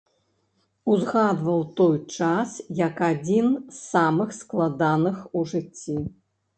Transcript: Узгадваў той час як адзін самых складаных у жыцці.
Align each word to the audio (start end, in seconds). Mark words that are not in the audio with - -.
Узгадваў 0.93 1.61
той 1.83 1.93
час 2.17 2.57
як 2.81 2.95
адзін 3.11 3.47
самых 3.93 4.29
складаных 4.41 5.25
у 5.37 5.49
жыцці. 5.55 6.05